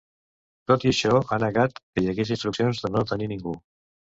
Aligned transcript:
Tot 0.71 0.85
i 0.87 0.89
això, 0.91 1.19
ha 1.35 1.39
negat 1.45 1.77
que 1.83 2.05
hi 2.07 2.09
hagués 2.15 2.33
instruccions 2.37 2.85
de 2.87 2.93
no 2.95 3.05
detenir 3.05 3.33
ningú. 3.37 3.55